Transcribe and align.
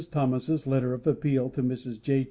Thomas's 0.09 0.65
letter 0.65 0.93
of 0.95 1.05
appeal 1.05 1.51
to 1.51 1.61
Mrs. 1.61 2.01
J. 2.01 2.19